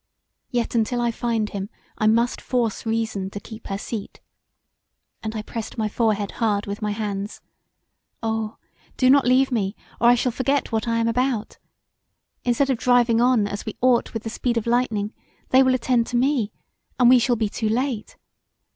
Yet 0.49 0.73
untill 0.73 0.99
I 0.99 1.11
find 1.11 1.49
him 1.51 1.69
I 1.95 2.07
must 2.07 2.41
force 2.41 2.87
reason 2.87 3.29
to 3.29 3.39
keep 3.39 3.67
her 3.67 3.77
seat, 3.77 4.19
and 5.21 5.35
I 5.35 5.43
pressed 5.43 5.77
my 5.77 5.87
forehead 5.87 6.31
hard 6.41 6.65
with 6.65 6.81
my 6.81 6.89
hands 6.89 7.39
Oh 8.23 8.57
do 8.97 9.11
not 9.11 9.27
leave 9.27 9.51
me; 9.51 9.75
or 9.99 10.07
I 10.09 10.15
shall 10.15 10.31
forget 10.31 10.71
what 10.71 10.87
I 10.87 10.97
am 10.97 11.07
about 11.07 11.59
instead 12.43 12.71
of 12.71 12.79
driving 12.79 13.21
on 13.21 13.45
as 13.45 13.63
we 13.63 13.77
ought 13.79 14.15
with 14.15 14.23
the 14.23 14.31
speed 14.31 14.57
of 14.57 14.65
lightning 14.65 15.13
they 15.49 15.61
will 15.61 15.75
attend 15.75 16.07
to 16.07 16.17
me, 16.17 16.51
and 16.99 17.07
we 17.07 17.19
shall 17.19 17.35
be 17.35 17.47
too 17.47 17.69
late. 17.69 18.17